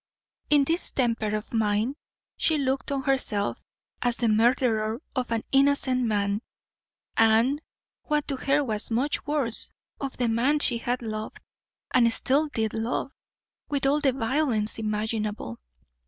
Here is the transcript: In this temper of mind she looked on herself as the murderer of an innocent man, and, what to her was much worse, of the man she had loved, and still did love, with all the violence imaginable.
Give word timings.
In 0.49 0.63
this 0.63 0.91
temper 0.93 1.35
of 1.35 1.53
mind 1.53 1.95
she 2.35 2.57
looked 2.57 2.91
on 2.91 3.03
herself 3.03 3.63
as 4.01 4.17
the 4.17 4.27
murderer 4.29 4.99
of 5.15 5.29
an 5.31 5.43
innocent 5.51 6.01
man, 6.07 6.41
and, 7.15 7.61
what 8.05 8.27
to 8.29 8.35
her 8.37 8.63
was 8.63 8.89
much 8.89 9.23
worse, 9.27 9.69
of 9.99 10.17
the 10.17 10.27
man 10.27 10.57
she 10.57 10.79
had 10.79 11.03
loved, 11.03 11.37
and 11.93 12.11
still 12.11 12.47
did 12.47 12.73
love, 12.73 13.11
with 13.69 13.85
all 13.85 13.99
the 13.99 14.11
violence 14.13 14.79
imaginable. 14.79 15.59